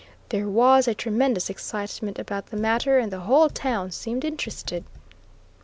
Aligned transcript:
There 0.29 0.47
was 0.47 0.87
a 0.87 0.95
tremendous 0.95 1.47
excitement 1.47 2.17
about 2.17 2.47
the 2.47 2.57
matter, 2.57 2.97
and 2.97 3.11
the 3.13 3.19
whole 3.19 3.49
town 3.49 3.91
seemed 3.91 4.25
interested. 4.25 4.83